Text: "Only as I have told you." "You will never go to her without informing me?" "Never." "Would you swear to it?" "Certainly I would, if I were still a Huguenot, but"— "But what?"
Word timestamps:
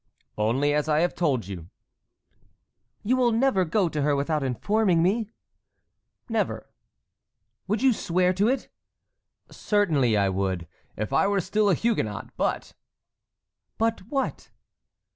"Only 0.35 0.73
as 0.73 0.89
I 0.89 1.01
have 1.01 1.13
told 1.13 1.45
you." 1.45 1.69
"You 3.03 3.15
will 3.15 3.31
never 3.31 3.63
go 3.65 3.87
to 3.87 4.01
her 4.01 4.15
without 4.15 4.41
informing 4.41 5.03
me?" 5.03 5.29
"Never." 6.27 6.71
"Would 7.67 7.83
you 7.83 7.93
swear 7.93 8.33
to 8.33 8.47
it?" 8.47 8.67
"Certainly 9.51 10.17
I 10.17 10.27
would, 10.27 10.67
if 10.97 11.13
I 11.13 11.27
were 11.27 11.39
still 11.39 11.69
a 11.69 11.75
Huguenot, 11.75 12.35
but"— 12.35 12.73
"But 13.77 13.99
what?" 14.09 14.49